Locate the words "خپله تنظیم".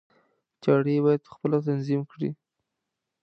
1.35-2.01